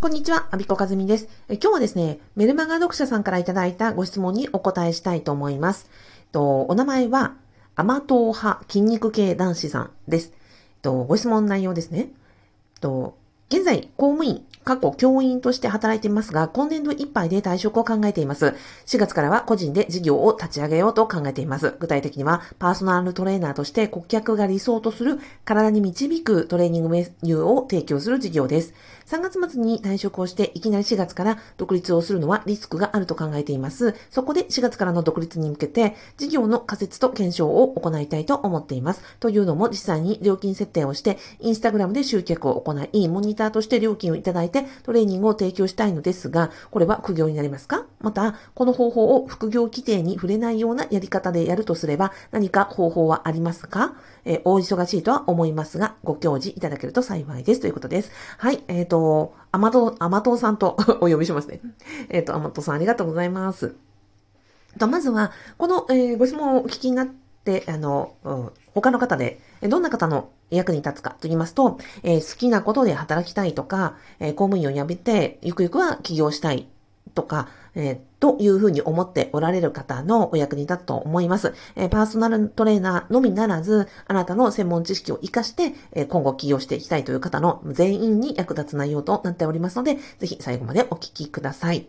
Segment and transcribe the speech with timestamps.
[0.00, 1.28] こんにちは、アビコカズミです。
[1.50, 5.90] 今日はですね、メルマガ読者さんからいただいたご質問にお答えしたいと思います。
[6.32, 7.34] とお名前は、
[7.76, 10.32] 甘党派筋肉系男子さんです。
[10.80, 12.08] とご質問内容ですね。
[12.80, 13.14] と
[13.50, 18.54] 現在、公務員、過去教員として働いていますが、今年度いっぱいで退職を考えています。
[18.86, 21.74] 4月からは個人で事業を立ち上げようと考えています。
[21.80, 28.72] 具体的には、パーソナルトレーナーとして顧客が理想とする体に導くトレーニングメニューを提供する事業です。
[29.10, 33.96] 3月末に退職をして、いきなり4月から独立をするのはリスクがあると考えています。
[34.08, 39.02] そこで4月からの独立に向けて、事業の仮説と検証を行いたいと思っています。
[39.18, 47.86] というのも、実際に料金設定をして、インスタグラムで集客を行い、モニターとして料金をいただいて、トレーニングを提供したいのですが、これは苦行になりますか？
[47.98, 53.96] また、この方法を副業規定に触れないようなやり方でやるとすれば、何か方法はありますか？
[54.24, 57.60] えー、大忙しいとは思いますが、ご教示いただけると幸いです。
[57.60, 58.12] ということです。
[58.38, 58.99] はい、えっ、ー、と、
[59.52, 61.60] アマト、アマトさんとお呼びしますね。
[62.08, 63.74] えっ、ー、と、アマトさんありがとうございます。
[64.78, 76.68] と、まずは、この、えー、ご質問をお聞きになって、あの、うん、他の方で、どんな方の役に立つかと言いますと、えー、好きなことで働きたいとか、えー、公務員を辞めて、ゆくゆくは起業したい
[77.14, 81.54] とか、えー、というふうに思っておられる方のお役に立つと思います。
[81.76, 91.86] えー、パーソナルトレーナーのみならず、あなたの専門知識を活かして、えー、今後起業していきたいという方の全員に役立つ内容となっておりますので、ぜひ最後までお聞きください。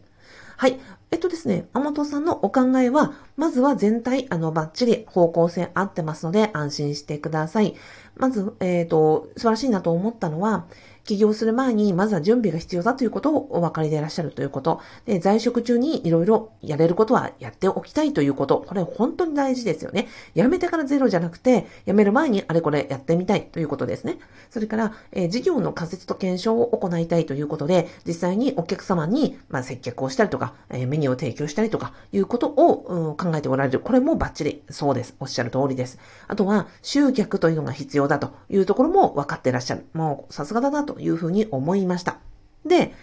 [0.62, 0.80] はい。
[1.10, 7.74] えっとですね、天本さんのお考えは、まずは全体、あの、バッチリ方向性合ってますので、安心してください。
[8.16, 10.68] まず、えっ、ー、と、素晴らしいなと思ったのは、
[11.12, 14.80] 起業する前に、まずは準備が必要だということをお分かりでいらっしゃるということ。
[15.06, 18.64] で、在職中にいろいろやれることはやっておきたいということ。
[18.66, 20.08] これ本当に大事ですよね。
[20.36, 24.20] 辞めてからゼロじゃなくて、辞める前にあれこれやってみたいということですね。
[24.52, 33.82] それから、えー、事業の仮説と検証を行いたいということで、実際にお客様に、まあ、接客をしたりとか、えー、メニューを提供したりとか、いうことを、うん、考えておられる。
[33.82, 35.16] これもバッチリそうです。
[35.20, 36.00] おっしゃる通りです。
[36.30, 39.86] あとは、集客というのが必要だというところも分かっていらっしゃる。
[39.94, 42.18] もう、さすがだなというふうに思いました。
[42.66, 42.94] で、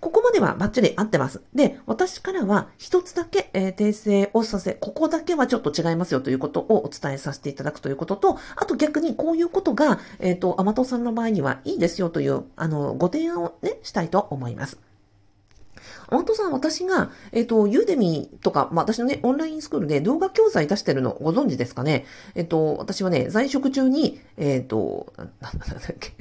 [0.00, 1.42] ここまではバッチリ合ってます。
[1.54, 14.78] で、私からは一つだけ、えー、訂正をさせ、ここだけはちょっと違いますよということをお伝えさせていただくということと、あと逆にこういうことが、えっ、ー、と、アマトさんの場合にはいいですよという、あの、ご提案をね、したいと思います。
[16.10, 22.06] アトさん、私が、えっ、ー、と、ユーデミとか、まあ、私のね、オンラインスクールで動画教材出してるのご存知ですかね？
[22.34, 25.34] えっ、ー、と、私はね、在職中に、えっ、ー、と、なんだ
[25.92, 26.12] っけ、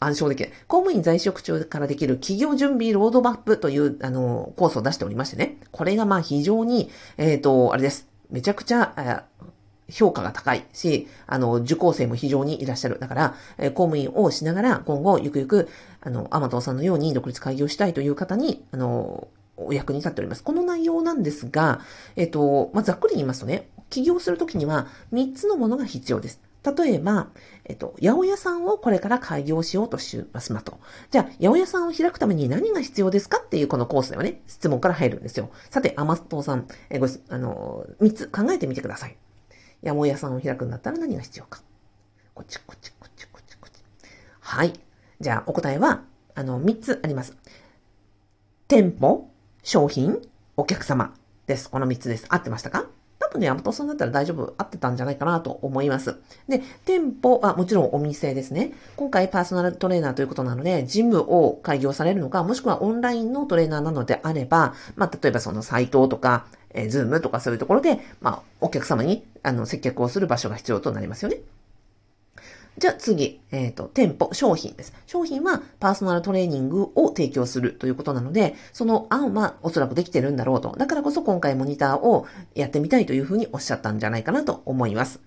[0.00, 0.50] 暗唱できない。
[0.66, 5.58] 公務員在職中からできる企業準備ロードマップという、あの、コースを出しておりましてね。
[5.70, 8.08] これがまあ非常に、えっ、と、あれです。
[8.30, 9.24] めちゃくちゃ、
[9.90, 12.98] 評価が高いし、あの、受講生も非常にいらっしゃる。
[12.98, 15.68] だから、え、公務員をしながら、今後、ゆくゆく、
[16.00, 20.42] あの、アマトさんのように独立開業したいという方に、あの、お役に立っております。
[20.42, 21.80] この内容なんですが、
[22.16, 26.40] えっ、と、まあ、ざっくり言いますとね、起業するときには3つのものが必要です。
[26.74, 27.28] 例えば、
[27.64, 30.80] えっと、八百屋さんをこれから開業しようとしますなと。
[31.12, 35.50] じゃあ、八百屋さんを開くために何が必要ですかっていうこのコースではね、質問から入るんですよ。
[35.70, 39.16] さて、アマトさん、えごあの、3つ考えてみてください。
[39.86, 41.62] 八百屋さんを開くんだったら何が必要か。
[42.34, 43.82] こっちこっちこっちこっちこっち。
[44.40, 44.72] はい。
[45.20, 46.02] じゃあ、お答えは、
[46.34, 47.36] あの、3つあります。
[48.68, 49.30] 店舗、
[49.62, 50.20] 商品、
[50.56, 51.14] お客様
[51.46, 51.70] です。
[51.70, 52.26] この3つです。
[52.28, 52.86] 合ってましたか？
[53.36, 56.16] 多分ね、アマトさんだったら大丈夫、合ってたんじゃないかなと思います。
[56.48, 58.72] で、店舗はもちろんお店ですね。
[58.96, 71.38] 今回パーソナルトレーナーということなので、ジムを開業されるのか、もしくはオンラインのトレーナーなのであれば、まあ、例えばそのサイトとか、えー、 Zoom とかそういうところで、まあ、お客様に、あの、接客をする場所が必要となりますよね。
[72.78, 74.92] じゃあ次、えっ、ー、と、店舗、商品です。
[75.06, 80.74] 商品はパーソナルトレーニングを提供するということなので、その案はおそらくできてるんだろうと。
[80.76, 85.20] だからこそ今回モニターをやってみたいというふうにおっしゃったんじゃないかなと思います。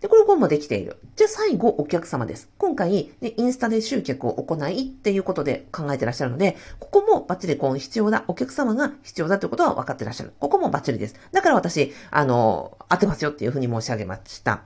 [0.00, 0.98] で、これ今もできている。
[1.14, 2.50] じゃあ最後、お客様です。
[2.58, 8.24] 今回、ね、インスタで集客を行いっていうことで考えてらっしゃるので、ここもバッチリこう必要だ。
[8.28, 10.32] お客様が必要だということは分かってらっしゃる。
[10.38, 11.14] ここもバッチリです。
[11.32, 14.64] だから私、あの、当てますよっていうふうに申し上げました。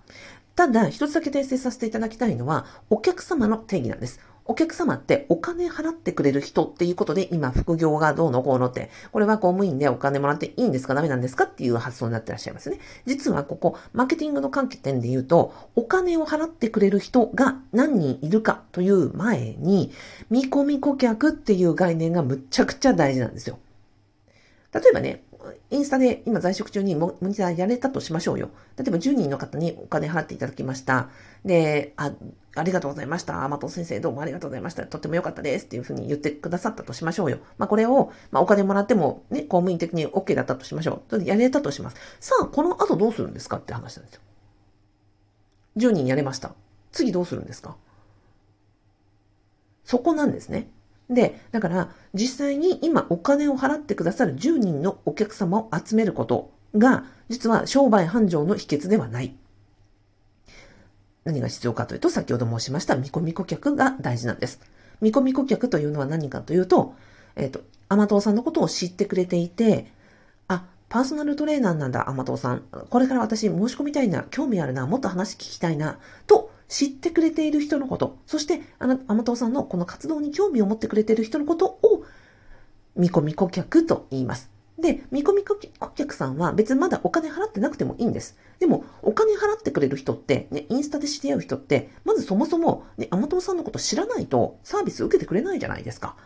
[0.57, 4.21] ただ、一つだけ訂正させていただきたいのは、お客様の定義なんです。
[4.51, 12.81] お客様ってお金払ってくれる人っていうことで今副業がどうのこうのって、これは公務員でお金もらっていいんですかダメなんですかっていう発想になってらっしゃいますね。
[13.07, 19.93] 実はここ、マーケティングの関係点で言うと、お金を払ってくれる人が何人いるかという前に、
[20.31, 23.61] 見込み顧客っていう概念がむちゃくちゃ大事なんですよ。
[24.73, 25.23] 例えばね、
[25.71, 28.51] インスタで今在職中にモニターやれたとしましょうよ。
[28.77, 31.09] 例えば10人の方にお金払っていただきました。
[31.45, 32.13] で、あ、
[32.55, 33.45] ありがとうございました。
[33.45, 34.85] 甘党先生どうもありがとうございました。
[34.87, 35.67] とっても良かったです。
[35.67, 37.39] っていうふうに言ってくださったとしましょうよ。
[37.59, 41.03] まあこれを、まあお金もらってもね、公務員的に OK だったとしましょう。
[41.11, 41.97] それでやれたとします。
[42.21, 44.21] さあ、この後どうするんですかって話なんですよ。
[45.77, 46.55] 10人やれました。
[46.93, 47.77] 次どうするんですか？
[49.85, 50.69] そこなんですね。
[51.11, 59.35] で、だから、実際に今お金を払ってくださる10人のお客様を集めることが、実は商売繁盛の秘訣ではない。
[61.25, 64.61] 何が必要かというと、先ほど申しました見込み顧客が大事なんです。
[65.01, 66.95] 見込み顧客というのは何かというと、
[67.35, 69.91] えっ、ー、と、甘党さんのことを知ってくれていて、
[70.47, 72.63] あ、パーソナルトレーナーなんだ、甘党さん。
[72.89, 82.05] これから私申し込みたいな、興味あるな、もっと話聞きたいな、と知ってくれている人のこと、そしてあの、甘党さんのこの活動に興味を持ってくれている人のことを、
[82.97, 84.51] 見込み顧客と言います。
[84.79, 85.59] で、見込み顧
[85.95, 88.37] 客さんは別にまだお金払ってなくてもいいんです。
[88.61, 96.17] でも、お金払ってくれる人って、ね、インスタで知り合う人って、まずそもそも、ね、甘党さんのこと知らないとサービス受けてくれないじゃないですか。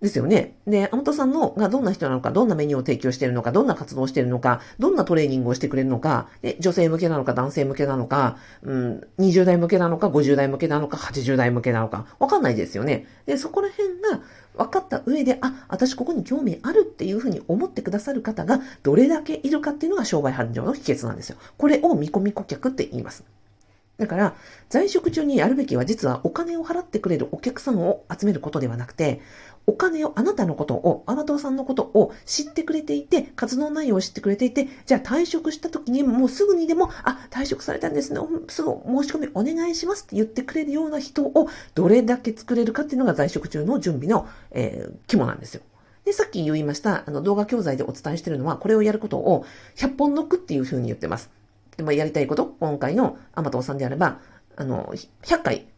[0.00, 0.54] ですよね。
[0.64, 13.06] で、アマトさんのがどんな人なのか、どんなメニューを提供しているのか、どんな活動をしているのか、どんなトレーニングをしてくれるのか、で女性向けなのか、男性向けなのか、うん、20代向けなのか、50代向けなのか、80代向けなのか、わかんないですよね。
[13.26, 14.20] で、そこら辺が
[14.56, 21.38] 分かった上で、あ、私ここに興味あるっていうふうに思ってくださる方がどれだけいるかっていうのが商売繁盛の秘訣なんですよ。
[21.56, 23.24] これを見込み顧客って言います。
[23.98, 24.34] だから、
[24.68, 29.20] 在職中にやるべきは実はお金を払ってくれるお客さんを集めることではなくて、
[29.68, 45.60] お金を、あなたのことを、あなたさんのことを知ってくれていて、活動内容を知ってくれていて、じゃあ退職した時にもうすぐにでも、あ、退職されたんですね、すぐ申し込みお願いしますって言ってくれるような人をどれだけ作れるかっていうのが在職中の準備の、えー、肝なんですよ。
[46.06, 49.44] で、さっき言いました、あの動画教材でお伝えしてるのは、これをやることを
[49.76, 51.28] 100本ノックっていうふうに言ってます。
[51.76, 54.18] でもやりたいこと、今回のアマトさんであれば、
[54.56, 54.94] あの、
[55.24, 55.68] 100回、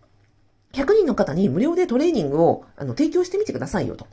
[0.72, 4.06] 100人の方に無料でトレーニングをあの提供してみてくださいよと。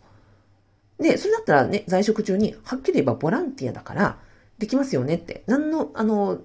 [1.00, 4.18] で、それだったらね、在職中に、はっきり言えばボランティアだから、
[4.58, 5.44] できますよねって。
[5.46, 6.40] 何の、あの、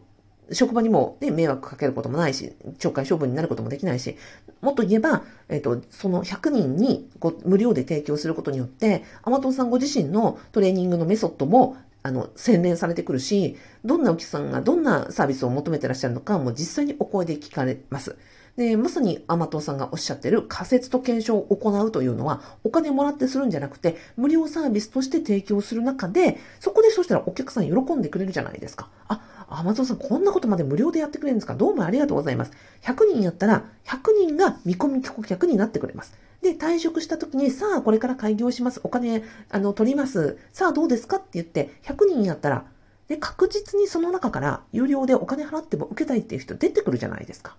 [0.53, 4.17] 職場にも、ね、迷惑かけることもないし、懲戒処分になることもできないし、
[4.61, 18.17] もっと言えば、えっ、ー、と、その100人にご無料で提供することによって、アマトンさんご自身のトレーニングのメソッドもあの、洗練されてくるし、どんなお客さんがどんなサービスを求めてらっしゃるのかも実際にお声で聞かれます。
[18.57, 28.91] で、まさに甘党さんがおっしゃってる仮説と検証を行うというのは、お金もらってするんじゃなくて、無料サービスとして提供する中で、そこでそしたらお客さん喜んでくれるじゃないですか。
[29.09, 31.55] あ、甘党さんこんなことまで無料でやってくれるんですか？
[31.55, 32.53] どうもありがとうございます。
[32.83, 36.15] 100人やったら、100人が見込み顧客になってくれます。
[36.43, 38.81] で、退職した時に、さあ、これから開業します。
[38.83, 40.37] お金、あの、取ります。
[40.53, 42.67] さあ、どうですかって言って、100人やったら、
[43.09, 47.57] で、確実にその中から、有料でお金払っても受けたいっていう人出てくるじゃないですか。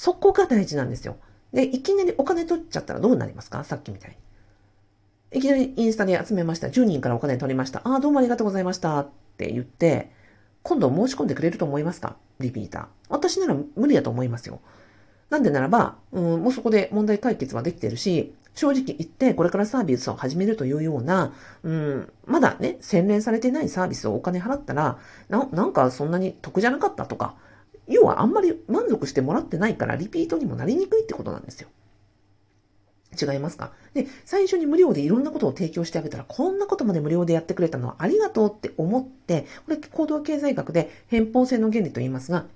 [0.00, 1.18] そこが大事なんですよ。
[1.52, 3.64] で、いきなりお金取っちゃったらどうなりますか？
[3.64, 4.16] さっきみたい
[5.32, 5.38] に。
[5.38, 6.68] いきなりインスタで集めました。
[6.68, 7.82] 10人からお金取りました。
[7.84, 8.98] ああ、どうもありがとうございました。
[9.00, 10.10] って言って、
[10.62, 12.16] 今度申し込んでくれると思いますか？
[12.38, 12.86] リピーター。
[13.10, 14.60] 私なら無理だと思いますよ。
[15.28, 24.98] なんでならば、うん、もうそこで問題解決はできてるし、正直言ってこれからサービスを始めるというような、うん、まだね、洗練されてないサービスをお金払ったら、
[25.28, 27.34] ななんかそんなに得じゃなかったとか、
[27.90, 31.68] 要はあんまり満足してもらってないからリピートにもなりにくいってことなんですよ。
[33.20, 33.72] 違いますか？
[33.92, 42.46] で、最初に無料でいろんなことを提供してあげたら、こんなことまで無料でやってくれたのはありがとうって思って、これ行動経済学で偏方性の原理と言いますが、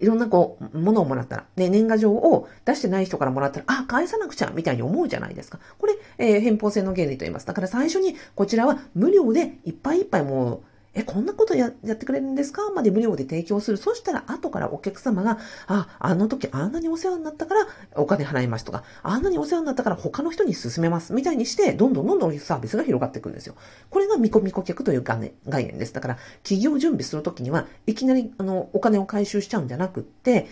[0.00, 5.60] いろんなこう、ものをもらったら、ね、年賀状を出してない人からもらったら、あ、返さなくちゃ、みたいに思うじゃないですか。
[5.78, 7.46] これ、えー、偏方性の原理と言います。
[7.46, 10.60] だから最初に、こちらは無料でいっぱいいっぱいもう、
[10.94, 12.70] え、こんなことややってくれるんですか？
[12.70, 13.78] まで無料で提供する。
[13.78, 21.14] そしたら後からお客様が、あ、あの時あんなにお世話になったからお金払いますとか、あんなにお世話になったから他の人に勧めます。
[21.14, 23.54] みたいにして、どんどんどんどんサービスが広がっていくんですよ。
[23.88, 25.94] これが見込み顧客という概念概念です。
[25.94, 30.46] だから、企業準備するときには、いきなりあのお金を回収しちゃうんじゃなくって、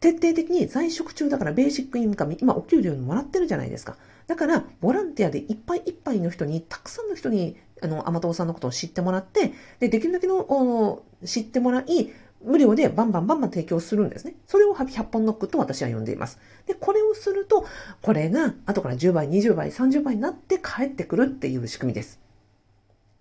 [0.00, 3.96] 徹底的に在職中だからベーシックインカム、今お給料もらってるじゃないですか。
[4.26, 12.10] だから、ボランティアでいっぱいいっぱいの人に、たくさんの人にあの、甘党さんのことを知ってもらって、で、できるだけの、知ってもらい、
[12.42, 14.34] 無料でバンバンバンバン提供するんですね。
[14.46, 16.38] それを100本ノックと私は呼んでいます。
[16.66, 17.64] で、これをすると、
[18.02, 22.20] これが後から10倍、20倍、30倍になって帰ってくるっていう仕組みです。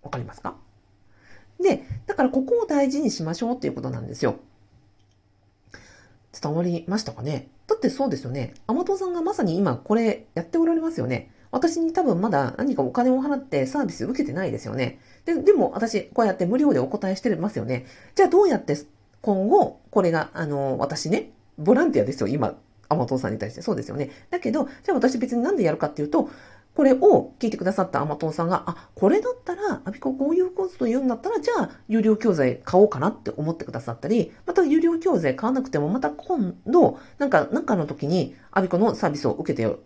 [0.02, 0.58] わかりますか？
[1.62, 4.36] で、だからここを大事にしましょうっていうことなんですよ。
[6.42, 7.48] 伝わりましたかね？
[7.68, 8.54] だってそうですよね。
[8.68, 11.32] 甘党さんがまさに今これやっておられますよね。
[11.54, 15.00] 私に多分まだ何かお金を払ってサービス受けてないですよね。
[15.26, 17.86] で、でも私、こうやって無料でお答えしてますよね。
[18.16, 18.76] じゃあどうやって
[19.22, 22.58] 今後、これが、あの、私ね、ボランティアですよ、今、
[22.90, 23.62] アマトさんに対して。
[23.62, 24.10] そうですよね。
[24.32, 26.30] だけど、じゃあ私別になんでやるかっていうと、
[26.76, 39.78] これを聞いてくださったアマトンさんが、あ、これだったら、アビコこういうこと言うんだったら、じゃあ、有料教材買おうかなって思ってくださったり、また有料教材買わなくても、また今度、なんか、なんかの時に、アビコのサービスを受けて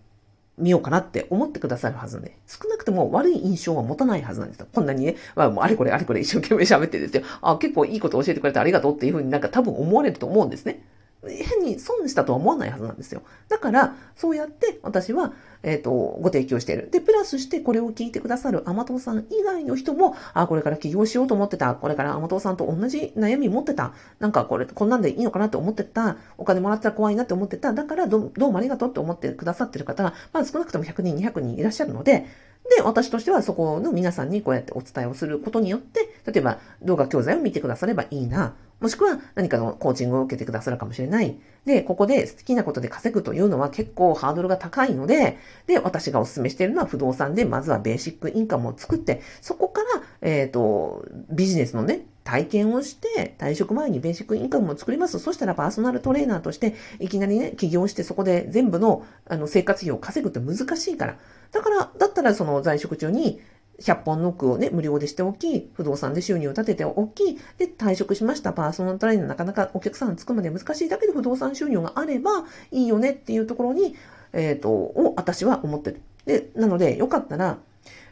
[0.58, 4.68] 見ようかなって思ってくださるはずで、少なくとも悪い印象は持たないはずなんですよ。
[4.74, 7.24] こんなにね、まあ、もうあれこれあれこれ一生懸命喋ってですよ。
[7.42, 10.84] あ、結構いいこと教えてくれてありがとうっていうふうになんか多分思われると思うんですね。
[11.26, 13.24] 変に損したとは思わないはずなんですよ。
[13.50, 15.34] だから、そうやって私は、
[15.64, 16.90] えっ、ー、と、ご提供している。
[16.92, 21.74] で、プラスしてこれを聞いてくださる甘党さん以外の人も、あ、これから起業しようと思ってた。
[21.74, 23.94] これから甘党さんと同じ悩み持ってた。
[24.20, 26.18] なんかこれ、こんなんでいいのかなって思ってた。
[26.38, 27.74] お金もらったら怖いなって思ってた。
[27.74, 32.28] だからど、どうもありがとうって思ってくださってる方が、まあ少なくとも100人、200人いらっしゃるので、
[32.76, 38.56] で、私としてはそこの皆さんにこうやってお伝えをすることによって、例えば動画教材を見てくださればいいな。
[38.80, 41.36] もしくは何かのコーチングを受けてくださるかもしれない。
[41.66, 49.88] で、ここで好きなことで稼ぐというのは結構ハードルが高いので、で、私がお勧めしているのは不動産で、まずはベーシックインカムを作って、そこから、
[50.22, 55.18] えっ、ー、と、ビジネスのね、体験をして、退職前にベーシックインカムを作ります。
[55.18, 61.18] そしたらパーソナルトレーナーとして、いきなりね、起業してそこで全部のあの生活費を稼ぐって難しいから。
[61.54, 63.40] だから、だったらその在職中に、
[63.80, 68.52] 100本ノックをね、無料でしておき、不動産で収入を立てておき、で、退職しました。
[68.52, 70.90] パーソナルトレーナーなかなかお客さんつくまで難しい。
[70.90, 73.96] だけど不動産収入があればいいよねっていうところに、
[74.34, 76.02] えっ、ー、と、を私は思ってる。
[76.26, 77.60] で、なので、よかったら、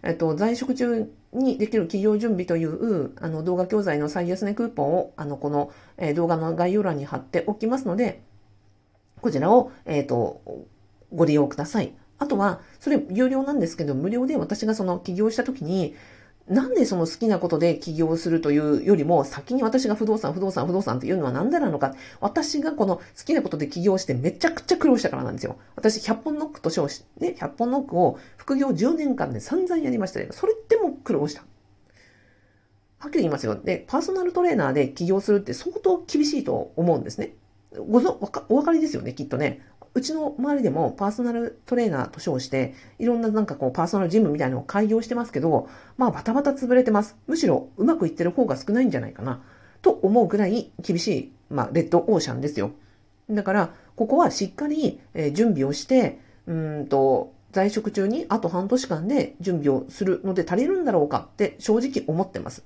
[0.03, 8.21] えっ、ー、と、在職中にできる企業準備という、あの、動画教材の最安値クーポンを、あの、この、え、動画の概要欄に貼っておきますので、
[9.21, 10.41] こちらを、えっ、と、
[11.13, 11.93] ご利用ください。
[12.17, 15.95] あとは、それ有料なんですけど、無料で私がその起業した時に、
[16.47, 21.95] なんでその好きなことで起業するというよりも、先に私が不動産、不動産、不動産っていうのは何でなのか。
[22.19, 25.57] 私がこの好きなことで起業してめちゃくちゃ苦労したからなんですよ。
[25.75, 31.43] 私100本ノックと称し、ね、100本ノックを副業10年間で散々やりましたけど、それでも苦労した。
[32.99, 33.55] はっきり言いますよ。
[33.55, 37.35] で、パーソナルトレーナーで起業するって相当厳しいと思うんですね。
[37.87, 39.61] ごぞ、お分かりですよね、きっとね。
[39.95, 47.15] うちの周りでもパーソナルトレーナーと称して、いろんななんかこうパーソナルジムみたいなのを開業してますけど、まあバタバタ潰れてます。
[47.27, 49.41] むしろうまくいってる方が少ないんじゃないかな。
[49.81, 52.71] と思うぐらい厳しい、まあレッドオーシャンですよ。
[53.29, 54.99] だから、ここはしっかり、
[55.31, 62.63] 準備をして、うんと、在職中にあと半年間で準備をするので足りるんだろうかって正直思ってます。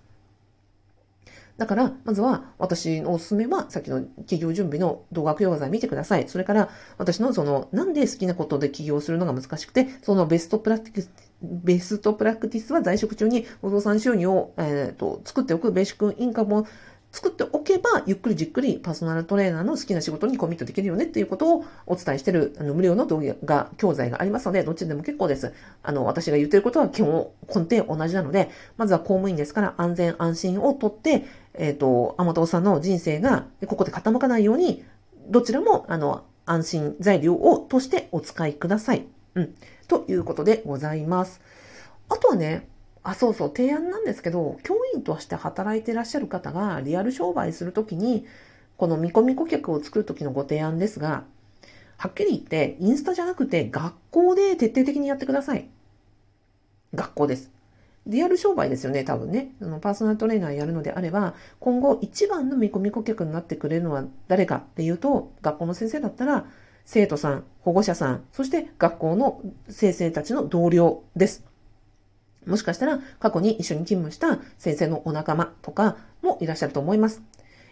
[1.59, 6.27] だから、まずは私のおすすめは、さっきの企業準備の動画教材見てください。
[6.29, 11.11] それから、私のその、なんで好きなことで起業するのが難しくて、そのベストプラクティス、
[11.41, 16.67] ベストプラクティスは在職中に不動産収入を、えーと、作っておくベーシックインカムを
[17.11, 25.51] 作っておけば、ゆっくりじっくりパーソナルトレーナーの好きな仕事にコミットできるよねっていうことをお伝えしている、あの、無料の動画、教材がありますので、どっちでも結構です。
[25.81, 34.84] あの、私が言ってることは基本、根底同じなので、まずは公務員ですから安全安心をとって、えっ、ー、と、甘党さんの人生が、ここで傾かないように、
[35.27, 39.06] どちらも、あの、安心材料をとしてお使いください。
[39.36, 39.56] うん。
[39.88, 41.41] ということでございます。
[42.10, 42.68] あとはね、
[43.03, 48.25] あ、そうそう、提案なんですけど、教員として働いていらっしゃる方がリアル商売するときに、
[48.77, 51.24] この見込み顧客を作るときのご提案ですが、
[51.98, 55.68] はっきり言って、インスタじゃなくて学校で徹底的にやってください。
[56.94, 57.51] 学校です。
[58.09, 59.51] リアル商売ですよね、多分ね。
[59.61, 66.45] あのパーソナルトレーナーやるのであれば、今後一番の見込み顧客になってくれるのは誰かっていうと、学校の先生だったら、
[66.85, 71.45] 生徒さん、保護者さん、そして学校の先生たちの同僚です。
[72.47, 77.21] もしかしたら過去に一緒に勤務した先生のお仲間とかもいらっしゃると思います。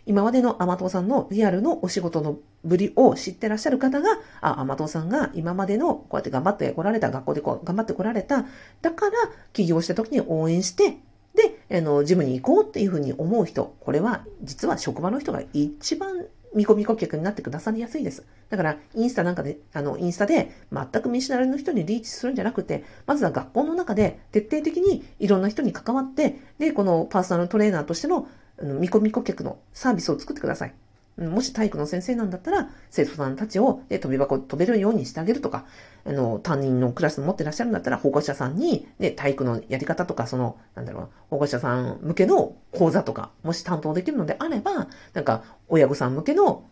[0.08, 4.08] 今までの甘党さんのリアルのお仕事のぶりを知ってらっしゃる方が、
[4.40, 8.46] あ、甘党さんが今までのこうやって頑張ってこられた、学校でこう頑張ってこられた、
[8.82, 9.12] だから
[9.52, 10.98] 起業した時に応援して、
[11.36, 18.26] で、あの、ジムに行こうっていうふうに思う人、これは実は職場の人が一番見込み顧客になってくださりやすいです。
[18.50, 28.28] だから、インスタなんかで、あの、インスタで全く見知られの人にリーチするんじゃなくて、まずは学校の中で徹底的にいろんな人に関わって、で、このパーソナルトレーナーとしての
[28.62, 30.74] 見込み顧客のサービスを作ってください。
[31.18, 35.66] もし体育の先生なんだったら、生徒さんたちを、で、飛び箱飛べるようにしてあげるとか、
[36.06, 46.64] あの、担任のクラス持ってらっしゃるんだったら、保護者さんに、で、体育のやり方とか、その、なんだろう、保護者さん向けの講座とか、もし担当できるのであれば、なんか、親御さん向けの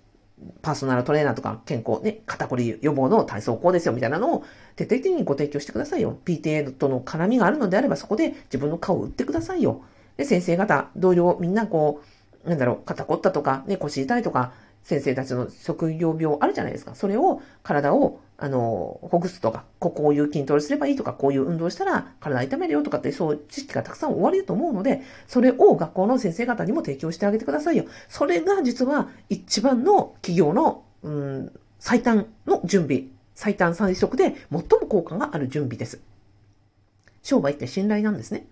[0.62, 4.44] パーソナルトレーナーとか健康ね、肩こり予防の体操法ですよみたいなのを
[4.76, 6.18] 徹底的にご提供してくださいよ。
[6.26, 9.84] PTA との絡みがあるのであればそこで自分の顔を売ってくださいよ。
[10.18, 12.02] で、先生方、同僚、みんなこ
[12.46, 14.54] う、なんだろう、肩こったとか、ね、腰痛いとか、
[14.84, 16.94] 先生たちの職業病あるじゃないですか。
[16.94, 27.86] それを、体を、あの、ほぐすとか、こういう筋トレすればいいとか、こういう運動したら体痛めるよとかって、そう知識がたくさん終わりると思うので、それを学校の先生方にも提供してあげてくださいよ。
[28.10, 36.00] それが実は一番の企業の、うん、最短の準備、最短最速で最も効果がある準備です。
[37.24, 38.46] 商売って信頼なんですね。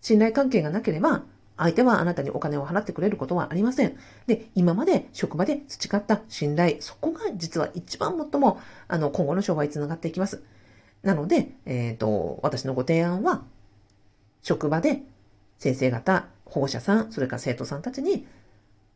[0.00, 1.22] 信頼関係がなければ、
[1.56, 3.96] 相手はあなたにお金を払ってくれることはありません。
[4.26, 10.42] で、今まで職場で培った信頼、そこが実は一番最も、あの、今後の商売につながっていきます。
[11.02, 13.42] なので、えっ、ー、と、私のご提案は、
[14.42, 15.02] 職場で
[15.58, 18.26] 先生方、保護者さん、それから生徒さんたちに、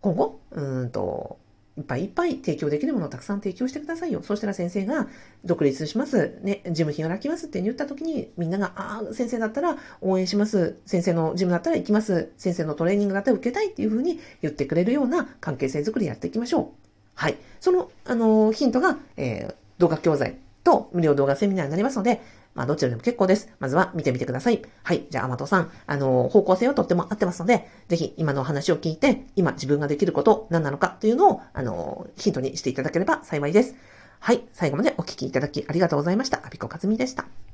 [0.01, 1.39] 今後、うんと、
[1.79, 4.23] いっぱいいっぱい提供できるものをたくさん提供してくださいよ。
[4.23, 5.09] そしたら先生が
[5.45, 6.39] 独立します。
[6.43, 10.77] ね、事務費が泣きますって言った時に、みんなが、ああ、先生だったら応援します。
[10.85, 12.31] 先生の事務だったら行きます。
[12.37, 16.67] 先生のトレーニングだったら受けたいっていうふうに言ってくれるような関係性づくりやっていきましょう。
[17.15, 17.37] はい。
[17.59, 22.21] その、あのヒントが、えー、動画教材と無料動画セミナーになりますので、
[22.55, 23.53] まあ、どちらでも結構です。
[23.59, 24.63] まずは見てみてください。
[24.83, 25.07] はい。
[25.11, 33.75] じゃあ、アマトさん、あの、方向性はとっても合ってますので、ぜひ今のお話を聞いて、今自分ができること何なのかというのを、あの、ヒントにしていただければ幸いです。
[34.21, 34.45] はい。
[34.53, 36.41] 最後までお聞きいただきありがとうございました。
[36.47, 37.52] アビコカズミでした。